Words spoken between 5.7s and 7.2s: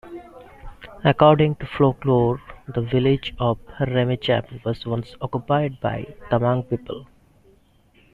by Tamang people.